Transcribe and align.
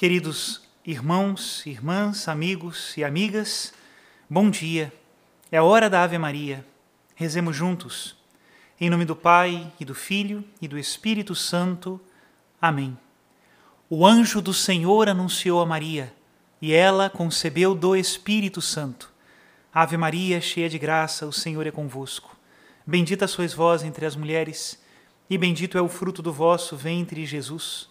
Queridos 0.00 0.62
irmãos, 0.82 1.66
irmãs, 1.66 2.26
amigos 2.26 2.96
e 2.96 3.04
amigas, 3.04 3.74
bom 4.30 4.48
dia. 4.48 4.90
É 5.52 5.58
a 5.58 5.62
hora 5.62 5.90
da 5.90 6.02
Ave 6.02 6.16
Maria. 6.16 6.64
Rezemos 7.14 7.54
juntos. 7.54 8.16
Em 8.80 8.88
nome 8.88 9.04
do 9.04 9.14
Pai 9.14 9.70
e 9.78 9.84
do 9.84 9.94
Filho 9.94 10.42
e 10.58 10.66
do 10.66 10.78
Espírito 10.78 11.34
Santo. 11.34 12.00
Amém. 12.58 12.96
O 13.90 14.06
anjo 14.06 14.40
do 14.40 14.54
Senhor 14.54 15.06
anunciou 15.06 15.60
a 15.60 15.66
Maria, 15.66 16.10
e 16.62 16.72
ela 16.72 17.10
concebeu 17.10 17.74
do 17.74 17.94
Espírito 17.94 18.62
Santo. 18.62 19.12
Ave 19.70 19.98
Maria, 19.98 20.40
cheia 20.40 20.70
de 20.70 20.78
graça, 20.78 21.26
o 21.26 21.32
Senhor 21.32 21.66
é 21.66 21.70
convosco. 21.70 22.34
Bendita 22.86 23.26
sois 23.26 23.52
vós 23.52 23.82
entre 23.82 24.06
as 24.06 24.16
mulheres, 24.16 24.82
e 25.28 25.36
bendito 25.36 25.76
é 25.76 25.82
o 25.82 25.90
fruto 25.90 26.22
do 26.22 26.32
vosso 26.32 26.74
ventre, 26.74 27.26
Jesus. 27.26 27.90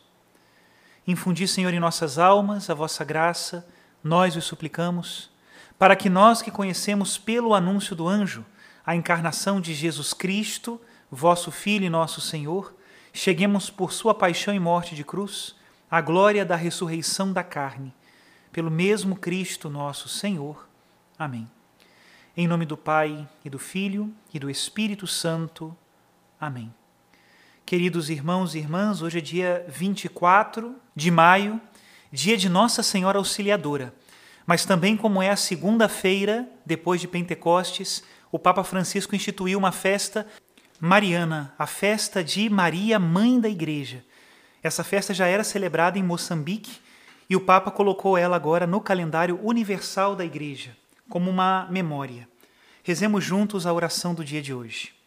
Infundi, 1.07 1.47
Senhor, 1.47 1.73
em 1.73 1.79
nossas 1.79 2.17
almas 2.17 2.69
a 2.69 2.73
vossa 2.73 3.03
graça, 3.03 3.67
nós 4.03 4.35
os 4.35 4.45
suplicamos, 4.45 5.29
para 5.77 5.95
que 5.95 6.09
nós 6.09 6.41
que 6.41 6.51
conhecemos 6.51 7.17
pelo 7.17 7.53
anúncio 7.53 7.95
do 7.95 8.07
anjo 8.07 8.45
a 8.85 8.95
encarnação 8.95 9.59
de 9.59 9.73
Jesus 9.73 10.13
Cristo, 10.13 10.79
vosso 11.09 11.51
Filho 11.51 11.85
e 11.85 11.89
nosso 11.89 12.21
Senhor, 12.21 12.73
cheguemos 13.13 13.69
por 13.69 13.91
sua 13.91 14.13
paixão 14.13 14.53
e 14.53 14.59
morte 14.59 14.95
de 14.95 15.03
cruz 15.03 15.55
à 15.89 15.99
glória 16.01 16.45
da 16.45 16.55
ressurreição 16.55 17.33
da 17.33 17.43
carne, 17.43 17.93
pelo 18.51 18.71
mesmo 18.71 19.15
Cristo 19.15 19.69
nosso 19.69 20.07
Senhor. 20.07 20.67
Amém. 21.17 21.49
Em 22.35 22.47
nome 22.47 22.65
do 22.65 22.77
Pai 22.77 23.27
e 23.43 23.49
do 23.49 23.59
Filho 23.59 24.13
e 24.33 24.39
do 24.39 24.49
Espírito 24.49 25.05
Santo. 25.05 25.75
Amém. 26.39 26.73
Queridos 27.65 28.09
irmãos 28.09 28.53
e 28.53 28.57
irmãs, 28.57 29.01
hoje 29.01 29.19
é 29.19 29.21
dia 29.21 29.65
24 29.69 30.75
de 30.93 31.09
maio, 31.09 31.59
dia 32.11 32.35
de 32.35 32.49
Nossa 32.49 32.83
Senhora 32.83 33.17
Auxiliadora. 33.17 33.93
Mas 34.45 34.65
também, 34.65 34.97
como 34.97 35.21
é 35.21 35.29
a 35.29 35.37
segunda-feira 35.37 36.49
depois 36.65 36.99
de 36.99 37.07
Pentecostes, 37.07 38.03
o 38.29 38.37
Papa 38.37 38.63
Francisco 38.63 39.15
instituiu 39.15 39.57
uma 39.57 39.71
festa 39.71 40.27
mariana, 40.81 41.53
a 41.57 41.65
festa 41.65 42.21
de 42.23 42.49
Maria, 42.49 42.99
Mãe 42.99 43.39
da 43.39 43.47
Igreja. 43.47 44.03
Essa 44.61 44.83
festa 44.83 45.13
já 45.13 45.27
era 45.27 45.43
celebrada 45.43 45.97
em 45.97 46.03
Moçambique 46.03 46.79
e 47.29 47.35
o 47.37 47.41
Papa 47.41 47.71
colocou 47.71 48.17
ela 48.17 48.35
agora 48.35 48.67
no 48.67 48.81
calendário 48.81 49.39
universal 49.41 50.13
da 50.15 50.25
Igreja, 50.25 50.75
como 51.07 51.29
uma 51.29 51.67
memória. 51.69 52.27
Rezemos 52.83 53.23
juntos 53.23 53.65
a 53.65 53.71
oração 53.71 54.13
do 54.13 54.25
dia 54.25 54.41
de 54.41 54.53
hoje. 54.53 55.00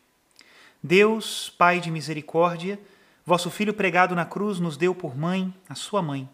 Deus, 0.86 1.48
Pai 1.48 1.80
de 1.80 1.90
misericórdia, 1.90 2.78
vosso 3.24 3.50
Filho 3.50 3.72
pregado 3.72 4.14
na 4.14 4.26
cruz 4.26 4.60
nos 4.60 4.76
deu 4.76 4.94
por 4.94 5.16
mãe, 5.16 5.50
a 5.66 5.74
sua 5.74 6.02
mãe. 6.02 6.28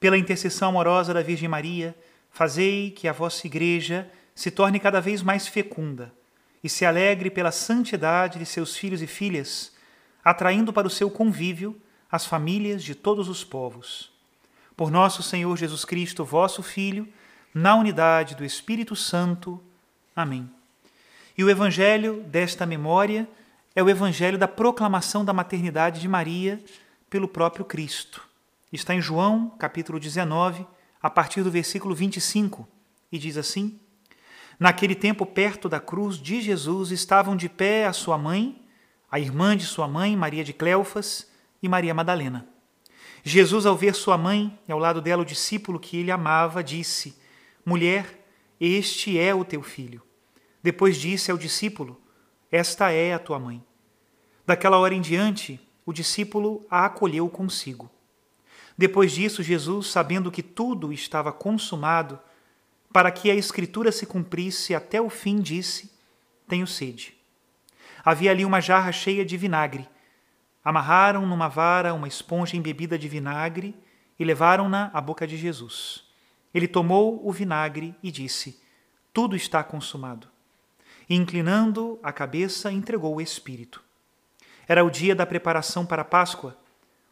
Pela 0.00 0.16
intercessão 0.16 0.70
amorosa 0.70 1.12
da 1.12 1.20
Virgem 1.20 1.46
Maria, 1.46 1.94
fazei 2.30 2.90
que 2.90 3.06
a 3.06 3.12
vossa 3.12 3.46
Igreja 3.46 4.10
se 4.34 4.50
torne 4.50 4.80
cada 4.80 4.98
vez 4.98 5.22
mais 5.22 5.46
fecunda 5.46 6.10
e 6.64 6.70
se 6.70 6.86
alegre 6.86 7.28
pela 7.28 7.52
santidade 7.52 8.38
de 8.38 8.46
seus 8.46 8.74
filhos 8.74 9.02
e 9.02 9.06
filhas, 9.06 9.74
atraindo 10.24 10.72
para 10.72 10.86
o 10.86 10.90
seu 10.90 11.10
convívio 11.10 11.78
as 12.10 12.24
famílias 12.24 12.82
de 12.82 12.94
todos 12.94 13.28
os 13.28 13.44
povos. 13.44 14.10
Por 14.74 14.90
nosso 14.90 15.22
Senhor 15.22 15.54
Jesus 15.54 15.84
Cristo, 15.84 16.24
vosso 16.24 16.62
Filho, 16.62 17.06
na 17.52 17.76
unidade 17.76 18.36
do 18.36 18.44
Espírito 18.44 18.96
Santo. 18.96 19.62
Amém. 20.14 20.48
E 21.36 21.44
o 21.44 21.50
Evangelho 21.50 22.22
desta 22.22 22.64
memória 22.64 23.28
é 23.76 23.82
o 23.82 23.90
evangelho 23.90 24.38
da 24.38 24.48
proclamação 24.48 25.22
da 25.22 25.34
maternidade 25.34 26.00
de 26.00 26.08
Maria 26.08 26.58
pelo 27.10 27.28
próprio 27.28 27.62
Cristo. 27.62 28.26
Está 28.72 28.94
em 28.94 29.02
João, 29.02 29.50
capítulo 29.58 30.00
19, 30.00 30.66
a 31.02 31.10
partir 31.10 31.42
do 31.42 31.50
versículo 31.50 31.94
25, 31.94 32.66
e 33.12 33.18
diz 33.18 33.36
assim: 33.36 33.78
Naquele 34.58 34.94
tempo, 34.94 35.26
perto 35.26 35.68
da 35.68 35.78
cruz 35.78 36.16
de 36.16 36.40
Jesus, 36.40 36.90
estavam 36.90 37.36
de 37.36 37.50
pé 37.50 37.84
a 37.84 37.92
sua 37.92 38.16
mãe, 38.16 38.64
a 39.10 39.20
irmã 39.20 39.54
de 39.54 39.66
sua 39.66 39.86
mãe, 39.86 40.16
Maria 40.16 40.42
de 40.42 40.54
Cleofas, 40.54 41.30
e 41.62 41.68
Maria 41.68 41.92
Madalena. 41.92 42.48
Jesus, 43.22 43.66
ao 43.66 43.76
ver 43.76 43.94
sua 43.94 44.16
mãe 44.16 44.58
e 44.66 44.72
ao 44.72 44.78
lado 44.78 45.02
dela 45.02 45.20
o 45.20 45.26
discípulo 45.26 45.78
que 45.78 45.98
ele 45.98 46.10
amava, 46.10 46.64
disse: 46.64 47.14
Mulher, 47.64 48.26
este 48.58 49.18
é 49.18 49.34
o 49.34 49.44
teu 49.44 49.62
filho. 49.62 50.00
Depois 50.62 50.96
disse 50.96 51.30
ao 51.30 51.36
discípulo: 51.36 52.00
esta 52.50 52.92
é 52.92 53.12
a 53.12 53.18
tua 53.18 53.38
mãe. 53.38 53.62
Daquela 54.46 54.78
hora 54.78 54.94
em 54.94 55.00
diante, 55.00 55.60
o 55.84 55.92
discípulo 55.92 56.64
a 56.70 56.84
acolheu 56.84 57.28
consigo. 57.28 57.90
Depois 58.78 59.12
disso, 59.12 59.42
Jesus, 59.42 59.88
sabendo 59.88 60.30
que 60.30 60.42
tudo 60.42 60.92
estava 60.92 61.32
consumado, 61.32 62.18
para 62.92 63.10
que 63.10 63.30
a 63.30 63.34
Escritura 63.34 63.90
se 63.90 64.06
cumprisse 64.06 64.74
até 64.74 65.00
o 65.00 65.10
fim, 65.10 65.40
disse: 65.40 65.92
Tenho 66.46 66.66
sede. 66.66 67.16
Havia 68.04 68.30
ali 68.30 68.44
uma 68.44 68.60
jarra 68.60 68.92
cheia 68.92 69.24
de 69.24 69.36
vinagre. 69.36 69.88
Amarraram 70.64 71.26
numa 71.26 71.48
vara 71.48 71.94
uma 71.94 72.08
esponja 72.08 72.56
embebida 72.56 72.98
de 72.98 73.08
vinagre 73.08 73.74
e 74.18 74.24
levaram-na 74.24 74.90
à 74.92 75.00
boca 75.00 75.26
de 75.26 75.36
Jesus. 75.36 76.04
Ele 76.54 76.68
tomou 76.68 77.26
o 77.26 77.32
vinagre 77.32 77.94
e 78.02 78.10
disse: 78.10 78.60
Tudo 79.12 79.34
está 79.34 79.64
consumado 79.64 80.35
e, 81.08 81.14
inclinando 81.14 81.98
a 82.02 82.12
cabeça, 82.12 82.70
entregou 82.70 83.16
o 83.16 83.20
Espírito. 83.20 83.82
Era 84.68 84.84
o 84.84 84.90
dia 84.90 85.14
da 85.14 85.24
preparação 85.24 85.86
para 85.86 86.02
a 86.02 86.04
Páscoa. 86.04 86.56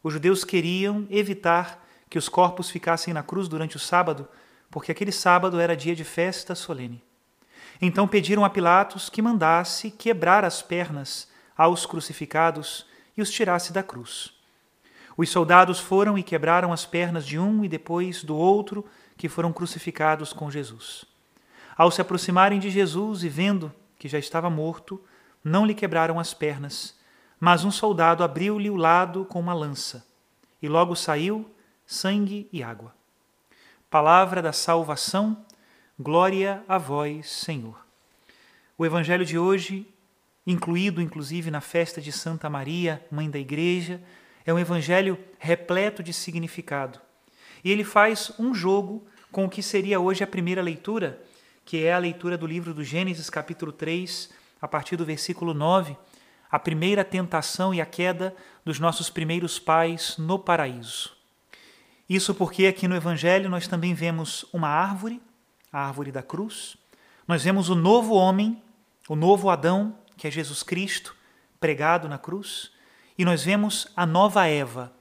Os 0.03 0.13
judeus 0.13 0.45
queriam 0.45 1.07
evitar 1.11 1.85
que 2.11 2.19
os 2.19 2.29
corpos 2.29 2.71
ficassem 2.71 3.15
na 3.15 3.23
cruz 3.23 3.49
durante 3.49 3.77
o 3.77 3.81
sábado, 3.81 4.29
porque 4.71 4.93
aquele 4.93 5.13
sábado 5.13 5.61
era 5.61 5.77
dia 5.77 5.95
de 5.95 6.05
festa 6.05 6.55
solene. 6.55 7.03
Então 7.81 8.07
pediram 8.07 8.45
a 8.45 8.51
Pilatos 8.51 9.09
que 9.09 9.23
mandasse 9.23 9.91
quebrar 9.91 10.45
as 10.45 10.63
pernas 10.63 11.29
aos 11.57 11.87
crucificados 11.87 12.87
e 13.17 13.23
os 13.23 13.31
tirasse 13.31 13.73
da 13.73 13.83
cruz. 13.83 14.33
Os 15.17 15.31
soldados 15.31 15.79
foram 15.79 16.19
e 16.19 16.23
quebraram 16.23 16.73
as 16.73 16.85
pernas 16.85 17.25
de 17.25 17.39
um 17.39 17.65
e 17.65 17.69
depois 17.69 18.25
do 18.25 18.37
outro 18.37 18.85
que 19.17 19.29
foram 19.29 19.53
crucificados 19.53 20.33
com 20.33 20.51
Jesus. 20.51 21.05
Ao 21.77 21.91
se 21.91 22.01
aproximarem 22.01 22.59
de 22.59 22.71
Jesus 22.71 23.23
e 23.23 23.29
vendo 23.29 23.73
que 24.05 24.09
já 24.11 24.19
estava 24.19 24.51
morto, 24.51 25.03
não 25.43 25.65
lhe 25.65 25.75
quebraram 25.75 26.21
as 26.21 26.35
pernas, 26.35 26.95
mas 27.41 27.65
um 27.65 27.71
soldado 27.71 28.23
abriu-lhe 28.23 28.69
o 28.69 28.77
lado 28.77 29.25
com 29.25 29.41
uma 29.41 29.55
lança, 29.55 30.07
e 30.61 30.69
logo 30.69 30.95
saiu 30.95 31.51
sangue 31.87 32.47
e 32.53 32.63
água. 32.63 32.95
Palavra 33.89 34.43
da 34.43 34.53
salvação, 34.53 35.43
glória 35.99 36.63
a 36.69 36.77
vós, 36.77 37.31
Senhor. 37.31 37.79
O 38.77 38.85
evangelho 38.85 39.25
de 39.25 39.39
hoje, 39.39 39.89
incluído 40.47 41.01
inclusive 41.01 41.51
na 41.51 41.63
festa 41.63 41.99
de 41.99 42.13
Santa 42.13 42.51
Maria, 42.51 43.03
mãe 43.11 43.31
da 43.31 43.39
Igreja, 43.39 44.03
é 44.45 44.53
um 44.53 44.59
evangelho 44.59 45.19
repleto 45.39 46.03
de 46.03 46.13
significado. 46.13 47.01
E 47.65 47.73
ele 47.73 47.85
faz 47.85 48.33
um 48.39 48.55
jogo 48.55 49.07
com 49.33 49.47
o 49.47 49.49
que 49.49 49.63
seria 49.63 49.99
hoje 49.99 50.23
a 50.23 50.27
primeira 50.27 50.61
leitura 50.61 51.25
que 51.65 51.85
é 51.85 51.93
a 51.93 51.99
leitura 51.99 52.37
do 52.37 52.47
livro 52.47 52.75
do 52.75 52.85
Gênesis, 52.85 53.31
capítulo 53.31 53.73
3, 53.73 54.31
a 54.61 54.69
partir 54.69 54.97
do 54.97 55.05
versículo 55.05 55.55
9, 55.55 55.97
a 56.51 56.59
primeira 56.59 57.05
tentação 57.05 57.75
e 57.75 57.81
a 57.81 57.87
queda 57.87 58.35
dos 58.65 58.79
nossos 58.79 59.11
primeiros 59.11 59.59
pais 59.59 60.17
no 60.19 60.39
paraíso. 60.39 61.17
Isso 62.09 62.35
porque 62.35 62.67
aqui 62.67 62.87
no 62.87 62.95
Evangelho 62.95 63.49
nós 63.49 63.67
também 63.67 63.95
vemos 63.95 64.45
uma 64.53 64.69
árvore, 64.69 65.21
a 65.73 65.87
árvore 65.87 66.13
da 66.13 66.23
cruz. 66.23 66.77
Nós 67.27 67.43
vemos 67.43 67.71
o 67.71 67.75
novo 67.75 68.15
homem, 68.15 68.63
o 69.09 69.17
novo 69.17 69.49
Adão, 69.49 69.97
que 70.17 70.29
é 70.29 70.31
Jesus 70.31 70.63
Cristo, 70.63 71.17
pregado 71.59 72.09
na 72.09 72.19
cruz. 72.19 72.71
E 73.17 73.25
nós 73.25 73.43
vemos 73.43 73.89
a 73.97 74.05
nova 74.05 74.47
Eva, 74.47 74.93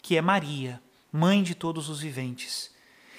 que 0.00 0.16
é 0.16 0.22
Maria, 0.22 0.80
mãe 1.12 1.42
de 1.42 1.54
todos 1.54 1.88
os 1.88 2.00
viventes. 2.00 2.72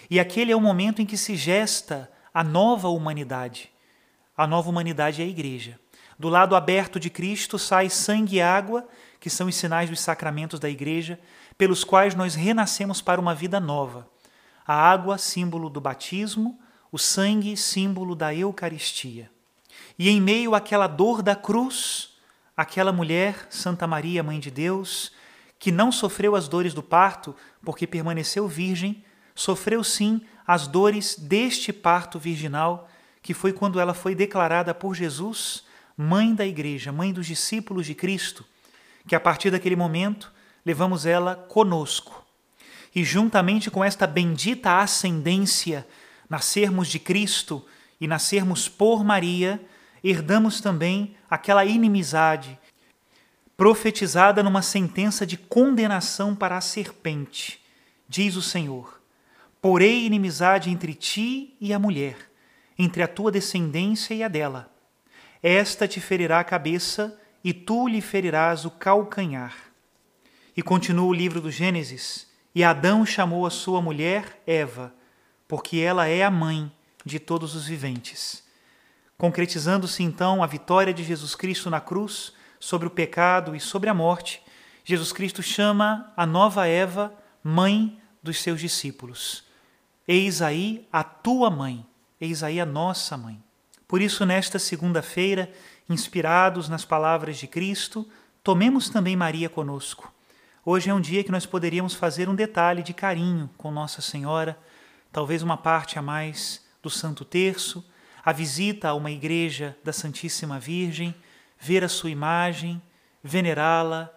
E 0.09 0.19
aquele 0.19 0.51
é 0.51 0.55
o 0.55 0.61
momento 0.61 1.01
em 1.01 1.05
que 1.05 1.17
se 1.17 1.35
gesta 1.35 2.09
a 2.33 2.43
nova 2.43 2.89
humanidade. 2.89 3.69
A 4.35 4.47
nova 4.47 4.69
humanidade 4.69 5.21
é 5.21 5.25
a 5.25 5.27
igreja. 5.27 5.79
Do 6.17 6.29
lado 6.29 6.55
aberto 6.55 6.99
de 6.99 7.09
Cristo 7.09 7.59
sai 7.59 7.89
sangue 7.89 8.37
e 8.37 8.41
água, 8.41 8.87
que 9.19 9.29
são 9.29 9.47
os 9.47 9.55
sinais 9.55 9.89
dos 9.89 9.99
sacramentos 9.99 10.59
da 10.59 10.69
igreja, 10.69 11.19
pelos 11.57 11.83
quais 11.83 12.15
nós 12.15 12.33
renascemos 12.33 13.01
para 13.01 13.21
uma 13.21 13.35
vida 13.35 13.59
nova. 13.59 14.07
A 14.65 14.73
água, 14.73 15.17
símbolo 15.17 15.69
do 15.69 15.79
batismo, 15.79 16.59
o 16.91 16.97
sangue, 16.97 17.55
símbolo 17.55 18.15
da 18.15 18.33
Eucaristia. 18.33 19.29
E 19.97 20.09
em 20.09 20.19
meio 20.19 20.55
àquela 20.55 20.87
dor 20.87 21.21
da 21.21 21.35
cruz, 21.35 22.15
aquela 22.57 22.91
mulher, 22.91 23.47
Santa 23.49 23.85
Maria, 23.85 24.23
Mãe 24.23 24.39
de 24.39 24.49
Deus, 24.49 25.11
que 25.59 25.71
não 25.71 25.91
sofreu 25.91 26.35
as 26.35 26.47
dores 26.47 26.73
do 26.73 26.83
parto 26.83 27.35
porque 27.63 27.85
permaneceu 27.85 28.47
virgem, 28.47 29.03
sofreu 29.35 29.83
sim 29.83 30.21
as 30.45 30.67
dores 30.67 31.15
deste 31.17 31.71
parto 31.71 32.19
virginal, 32.19 32.89
que 33.21 33.33
foi 33.33 33.53
quando 33.53 33.79
ela 33.79 33.93
foi 33.93 34.13
declarada 34.13 34.73
por 34.73 34.93
Jesus 34.93 35.63
mãe 35.95 36.33
da 36.33 36.45
igreja, 36.45 36.91
mãe 36.91 37.13
dos 37.13 37.27
discípulos 37.27 37.85
de 37.85 37.95
Cristo, 37.95 38.45
que 39.07 39.15
a 39.15 39.19
partir 39.19 39.51
daquele 39.51 39.75
momento 39.75 40.31
levamos 40.65 41.05
ela 41.05 41.35
conosco. 41.35 42.23
E 42.95 43.03
juntamente 43.03 43.71
com 43.71 43.83
esta 43.83 44.05
bendita 44.05 44.79
ascendência, 44.79 45.87
nascermos 46.29 46.87
de 46.87 46.99
Cristo 46.99 47.65
e 47.99 48.07
nascermos 48.07 48.67
por 48.69 49.03
Maria, 49.03 49.61
herdamos 50.03 50.61
também 50.61 51.15
aquela 51.29 51.65
inimizade 51.65 52.59
profetizada 53.55 54.43
numa 54.43 54.61
sentença 54.61 55.25
de 55.25 55.37
condenação 55.37 56.35
para 56.35 56.57
a 56.57 56.61
serpente. 56.61 57.61
Diz 58.07 58.35
o 58.35 58.41
Senhor: 58.41 58.99
Porei 59.63 60.05
inimizade 60.05 60.69
entre 60.69 60.93
ti 60.93 61.55
e 61.61 61.71
a 61.71 61.79
mulher, 61.79 62.17
entre 62.77 63.01
a 63.01 63.07
tua 63.07 63.31
descendência 63.31 64.13
e 64.13 64.21
a 64.21 64.27
dela. 64.27 64.69
Esta 65.41 65.87
te 65.87 66.01
ferirá 66.01 66.41
a 66.41 66.43
cabeça 66.43 67.17
e 67.41 67.53
tu 67.53 67.87
lhe 67.87 68.01
ferirás 68.01 68.65
o 68.65 68.71
calcanhar. 68.71 69.55
E 70.57 70.61
continua 70.61 71.05
o 71.05 71.13
livro 71.13 71.39
do 71.39 71.49
Gênesis: 71.49 72.29
E 72.53 72.61
Adão 72.61 73.05
chamou 73.05 73.45
a 73.45 73.49
sua 73.49 73.81
mulher 73.81 74.43
Eva, 74.45 74.93
porque 75.47 75.77
ela 75.77 76.09
é 76.09 76.23
a 76.25 76.29
mãe 76.29 76.69
de 77.05 77.17
todos 77.17 77.55
os 77.55 77.65
viventes. 77.65 78.43
Concretizando-se 79.17 80.03
então 80.03 80.43
a 80.43 80.45
vitória 80.45 80.93
de 80.93 81.05
Jesus 81.05 81.35
Cristo 81.35 81.69
na 81.69 81.79
cruz 81.79 82.33
sobre 82.59 82.85
o 82.85 82.91
pecado 82.91 83.55
e 83.55 83.61
sobre 83.61 83.89
a 83.89 83.93
morte, 83.93 84.43
Jesus 84.83 85.13
Cristo 85.13 85.41
chama 85.41 86.11
a 86.17 86.25
nova 86.25 86.67
Eva 86.67 87.13
mãe 87.41 87.97
dos 88.21 88.41
seus 88.41 88.59
discípulos. 88.59 89.52
Eis 90.07 90.41
aí 90.41 90.87
a 90.91 91.03
tua 91.03 91.49
mãe, 91.49 91.85
eis 92.19 92.43
aí 92.43 92.59
a 92.59 92.65
nossa 92.65 93.17
mãe. 93.17 93.41
Por 93.87 94.01
isso, 94.01 94.25
nesta 94.25 94.59
segunda-feira, 94.59 95.51
inspirados 95.89 96.67
nas 96.67 96.83
palavras 96.83 97.37
de 97.37 97.47
Cristo, 97.47 98.07
tomemos 98.43 98.89
também 98.89 99.15
Maria 99.15 99.49
conosco 99.49 100.13
Hoje 100.65 100.89
é 100.89 100.93
um 100.93 101.01
dia 101.01 101.25
que 101.25 101.31
nós 101.31 101.45
poderíamos 101.45 101.93
fazer 101.93 102.29
um 102.29 102.35
detalhe 102.35 102.81
de 102.81 102.93
carinho 102.93 103.49
com 103.57 103.69
Nossa 103.69 104.01
Senhora, 104.01 104.57
talvez 105.11 105.43
uma 105.43 105.57
parte 105.57 105.99
a 105.99 106.01
mais 106.01 106.63
do 106.81 106.89
Santo 106.89 107.25
Terço, 107.25 107.83
a 108.23 108.31
visita 108.31 108.87
a 108.87 108.93
uma 108.93 109.11
igreja 109.11 109.77
da 109.83 109.91
Santíssima 109.91 110.61
Virgem, 110.61 111.13
ver 111.59 111.83
a 111.83 111.89
sua 111.89 112.11
imagem, 112.11 112.81
venerá-la, 113.21 114.09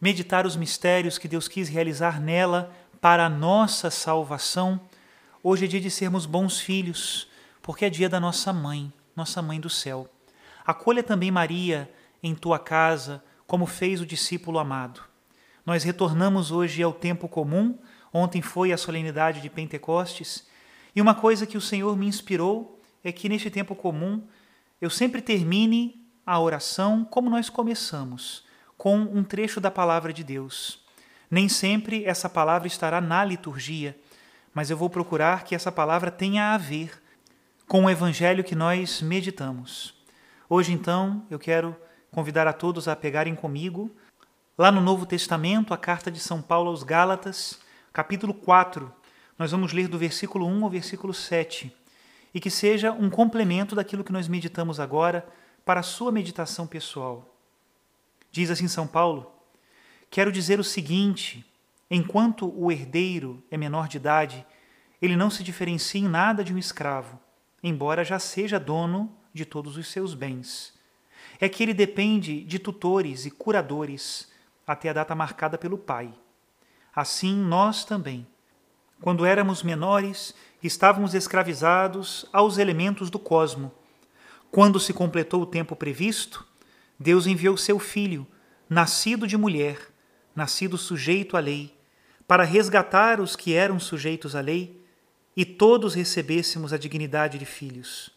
meditar 0.00 0.44
os 0.44 0.56
mistérios 0.56 1.16
que 1.16 1.28
Deus 1.28 1.46
quis 1.46 1.68
realizar 1.68 2.20
nela 2.20 2.74
para 3.00 3.26
a 3.26 3.30
nossa 3.30 3.88
salvação. 3.88 4.80
Hoje 5.46 5.66
é 5.66 5.68
dia 5.68 5.78
de 5.78 5.90
sermos 5.90 6.24
bons 6.24 6.58
filhos, 6.58 7.28
porque 7.60 7.84
é 7.84 7.90
dia 7.90 8.08
da 8.08 8.18
nossa 8.18 8.50
mãe, 8.50 8.90
nossa 9.14 9.42
mãe 9.42 9.60
do 9.60 9.68
céu. 9.68 10.08
Acolha 10.64 11.02
também 11.02 11.30
Maria 11.30 11.92
em 12.22 12.34
tua 12.34 12.58
casa, 12.58 13.22
como 13.46 13.66
fez 13.66 14.00
o 14.00 14.06
discípulo 14.06 14.58
amado. 14.58 15.02
Nós 15.66 15.84
retornamos 15.84 16.50
hoje 16.50 16.82
ao 16.82 16.94
tempo 16.94 17.28
comum. 17.28 17.78
Ontem 18.10 18.40
foi 18.40 18.72
a 18.72 18.78
solenidade 18.78 19.42
de 19.42 19.50
Pentecostes. 19.50 20.46
E 20.96 21.02
uma 21.02 21.14
coisa 21.14 21.44
que 21.44 21.58
o 21.58 21.60
Senhor 21.60 21.94
me 21.94 22.06
inspirou 22.06 22.80
é 23.04 23.12
que 23.12 23.28
neste 23.28 23.50
tempo 23.50 23.74
comum 23.74 24.26
eu 24.80 24.88
sempre 24.88 25.20
termine 25.20 26.08
a 26.24 26.40
oração 26.40 27.04
como 27.04 27.28
nós 27.28 27.50
começamos, 27.50 28.46
com 28.78 28.96
um 28.96 29.22
trecho 29.22 29.60
da 29.60 29.70
palavra 29.70 30.10
de 30.10 30.24
Deus. 30.24 30.82
Nem 31.30 31.50
sempre 31.50 32.02
essa 32.06 32.30
palavra 32.30 32.66
estará 32.66 32.98
na 32.98 33.22
liturgia, 33.22 33.94
mas 34.54 34.70
eu 34.70 34.76
vou 34.76 34.88
procurar 34.88 35.44
que 35.44 35.54
essa 35.54 35.70
palavra 35.70 36.10
tenha 36.10 36.54
a 36.54 36.56
ver 36.56 37.02
com 37.66 37.84
o 37.84 37.90
evangelho 37.90 38.44
que 38.44 38.54
nós 38.54 39.02
meditamos. 39.02 39.94
Hoje, 40.48 40.72
então, 40.72 41.26
eu 41.28 41.38
quero 41.38 41.76
convidar 42.10 42.46
a 42.46 42.52
todos 42.52 42.86
a 42.86 42.94
pegarem 42.94 43.34
comigo 43.34 43.90
Lá 44.56 44.70
no 44.70 44.80
Novo 44.80 45.04
Testamento, 45.04 45.74
a 45.74 45.76
carta 45.76 46.12
de 46.12 46.20
São 46.20 46.40
Paulo 46.40 46.70
aos 46.70 46.84
Gálatas, 46.84 47.58
capítulo 47.92 48.32
4, 48.32 48.92
nós 49.36 49.50
vamos 49.50 49.72
ler 49.72 49.88
do 49.88 49.98
versículo 49.98 50.46
1 50.46 50.62
ao 50.62 50.70
versículo 50.70 51.12
7, 51.12 51.74
e 52.32 52.38
que 52.38 52.48
seja 52.48 52.92
um 52.92 53.10
complemento 53.10 53.74
daquilo 53.74 54.04
que 54.04 54.12
nós 54.12 54.28
meditamos 54.28 54.78
agora 54.78 55.26
para 55.64 55.80
a 55.80 55.82
sua 55.82 56.12
meditação 56.12 56.68
pessoal. 56.68 57.36
Diz 58.30 58.48
assim 58.48 58.68
São 58.68 58.86
Paulo: 58.86 59.28
Quero 60.08 60.30
dizer 60.30 60.60
o 60.60 60.64
seguinte: 60.64 61.44
enquanto 61.90 62.52
o 62.56 62.70
herdeiro 62.70 63.42
é 63.50 63.56
menor 63.56 63.88
de 63.88 63.96
idade, 63.96 64.46
ele 65.00 65.16
não 65.16 65.30
se 65.30 65.42
diferencia 65.42 66.00
em 66.00 66.08
nada 66.08 66.42
de 66.42 66.54
um 66.54 66.58
escravo, 66.58 67.20
embora 67.62 68.04
já 68.04 68.18
seja 68.18 68.58
dono 68.58 69.14
de 69.32 69.44
todos 69.44 69.76
os 69.76 69.88
seus 69.88 70.14
bens. 70.14 70.72
É 71.40 71.48
que 71.48 71.62
ele 71.62 71.74
depende 71.74 72.44
de 72.44 72.58
tutores 72.58 73.26
e 73.26 73.30
curadores 73.30 74.32
até 74.66 74.88
a 74.88 74.92
data 74.92 75.14
marcada 75.14 75.58
pelo 75.58 75.76
Pai. 75.76 76.14
Assim 76.94 77.34
nós 77.36 77.84
também, 77.84 78.26
quando 79.00 79.26
éramos 79.26 79.62
menores, 79.62 80.34
estávamos 80.62 81.12
escravizados 81.12 82.24
aos 82.32 82.56
elementos 82.56 83.10
do 83.10 83.18
cosmo. 83.18 83.72
Quando 84.50 84.78
se 84.78 84.92
completou 84.92 85.42
o 85.42 85.46
tempo 85.46 85.74
previsto, 85.74 86.46
Deus 86.98 87.26
enviou 87.26 87.56
seu 87.56 87.78
Filho, 87.78 88.26
nascido 88.68 89.26
de 89.26 89.36
mulher, 89.36 89.78
nascido 90.34 90.78
sujeito 90.78 91.36
à 91.36 91.40
lei, 91.40 91.73
para 92.26 92.44
resgatar 92.44 93.20
os 93.20 93.36
que 93.36 93.54
eram 93.54 93.78
sujeitos 93.78 94.34
à 94.34 94.40
lei 94.40 94.82
e 95.36 95.44
todos 95.44 95.94
recebêssemos 95.94 96.72
a 96.72 96.78
dignidade 96.78 97.38
de 97.38 97.44
filhos. 97.44 98.10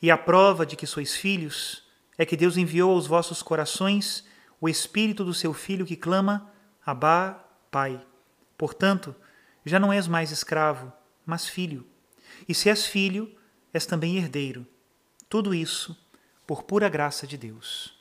E 0.00 0.10
a 0.10 0.16
prova 0.16 0.64
de 0.64 0.76
que 0.76 0.86
sois 0.86 1.14
filhos 1.14 1.84
é 2.16 2.24
que 2.24 2.36
Deus 2.36 2.56
enviou 2.56 2.92
aos 2.92 3.06
vossos 3.06 3.42
corações 3.42 4.24
o 4.60 4.68
espírito 4.68 5.24
do 5.24 5.34
seu 5.34 5.52
filho 5.52 5.86
que 5.86 5.96
clama: 5.96 6.50
Abá, 6.84 7.44
Pai. 7.70 8.04
Portanto, 8.56 9.14
já 9.64 9.78
não 9.78 9.92
és 9.92 10.08
mais 10.08 10.30
escravo, 10.30 10.92
mas 11.24 11.46
filho. 11.46 11.86
E 12.48 12.54
se 12.54 12.68
és 12.68 12.86
filho, 12.86 13.30
és 13.72 13.86
também 13.86 14.16
herdeiro. 14.16 14.66
Tudo 15.28 15.54
isso 15.54 15.96
por 16.46 16.62
pura 16.62 16.88
graça 16.88 17.26
de 17.26 17.36
Deus. 17.36 17.94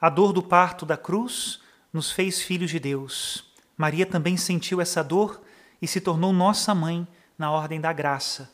A 0.00 0.08
dor 0.10 0.32
do 0.32 0.42
parto 0.42 0.84
da 0.84 0.96
cruz 0.96 1.60
nos 1.92 2.10
fez 2.10 2.42
filhos 2.42 2.70
de 2.70 2.78
Deus. 2.78 3.47
Maria 3.78 4.04
também 4.04 4.36
sentiu 4.36 4.80
essa 4.80 5.02
dor 5.02 5.40
e 5.80 5.86
se 5.86 6.00
tornou 6.00 6.32
nossa 6.32 6.74
mãe 6.74 7.08
na 7.38 7.50
ordem 7.50 7.80
da 7.80 7.92
graça. 7.94 8.52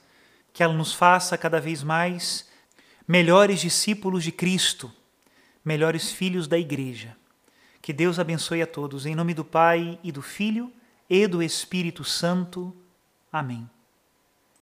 Que 0.52 0.62
ela 0.62 0.74
nos 0.74 0.92
faça 0.92 1.36
cada 1.36 1.60
vez 1.60 1.82
mais 1.82 2.48
melhores 3.08 3.60
discípulos 3.60 4.22
de 4.22 4.30
Cristo 4.30 4.92
melhores 5.64 6.12
filhos 6.12 6.46
da 6.46 6.58
Igreja. 6.58 7.16
Que 7.80 7.92
Deus 7.92 8.18
abençoe 8.18 8.60
a 8.62 8.66
todos, 8.66 9.06
em 9.06 9.14
nome 9.14 9.32
do 9.34 9.44
Pai 9.44 9.98
e 10.02 10.12
do 10.12 10.20
Filho 10.20 10.70
e 11.08 11.26
do 11.26 11.42
Espírito 11.42 12.04
Santo. 12.04 12.76
Amém. 13.32 13.68